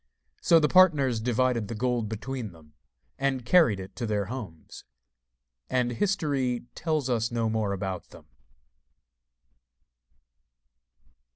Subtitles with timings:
[0.41, 2.73] So the partners divided the gold between them,
[3.19, 4.83] and carried it to their homes;
[5.69, 8.25] and history tells us no more about them.